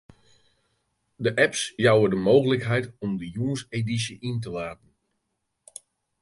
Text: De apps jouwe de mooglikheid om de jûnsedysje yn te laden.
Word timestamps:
De 1.25 1.33
apps 1.43 1.61
jouwe 1.83 2.09
de 2.09 2.15
mooglikheid 2.25 2.85
om 3.03 3.11
de 3.19 3.27
jûnsedysje 3.35 4.15
yn 4.29 4.37
te 4.43 4.49
laden. 4.55 4.91